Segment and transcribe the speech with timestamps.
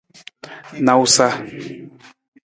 [0.83, 1.27] Nawusa.